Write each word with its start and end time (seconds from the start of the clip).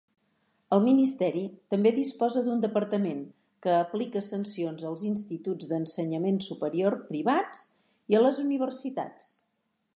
El 0.75 0.79
Ministeri 0.83 1.43
també 1.73 1.91
disposa 1.97 2.41
d'un 2.47 2.63
departament 2.63 3.19
que 3.67 3.75
aplica 3.81 4.25
sancions 4.29 4.87
als 4.93 5.05
instituts 5.11 5.71
d'ensenyament 5.73 6.43
superior 6.49 6.99
privats 7.13 7.65
i 8.15 8.21
a 8.23 8.27
les 8.29 8.45
universitats. 8.49 9.33